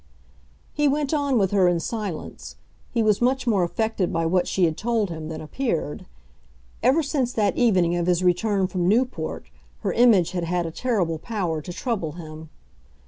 He 0.73 0.87
went 0.87 1.13
on 1.13 1.37
with 1.37 1.51
her 1.51 1.67
in 1.67 1.79
silence; 1.79 2.55
he 2.89 3.03
was 3.03 3.21
much 3.21 3.45
more 3.45 3.61
affected 3.63 4.11
by 4.11 4.25
what 4.25 4.47
she 4.47 4.63
had 4.63 4.75
told 4.75 5.11
him 5.11 5.27
than 5.29 5.41
appeared. 5.41 6.07
Ever 6.81 7.03
since 7.03 7.31
that 7.33 7.55
evening 7.55 7.95
of 7.95 8.07
his 8.07 8.23
return 8.23 8.65
from 8.65 8.87
Newport 8.87 9.51
her 9.81 9.93
image 9.93 10.31
had 10.31 10.45
had 10.45 10.65
a 10.65 10.71
terrible 10.71 11.19
power 11.19 11.61
to 11.61 11.71
trouble 11.71 12.13
him. 12.13 12.49